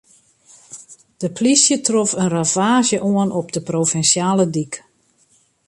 De 1.21 1.29
polysje 1.35 1.75
trof 1.87 2.11
in 2.23 2.31
ravaazje 2.35 2.97
oan 3.13 3.31
op 3.39 3.47
de 3.55 3.61
provinsjale 3.69 4.45
dyk. 4.55 4.73